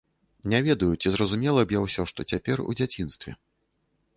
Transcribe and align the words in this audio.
Не 0.53 0.61
ведаю, 0.67 0.89
ці 1.01 1.11
зразумела 1.17 1.65
б 1.73 1.77
я 1.77 1.83
ўсё, 1.83 2.07
што 2.13 2.27
цяпер, 2.35 2.57
у 2.73 2.77
дзяцінстве. 2.81 3.31